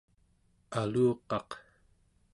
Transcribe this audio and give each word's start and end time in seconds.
aluqaq 0.79 1.49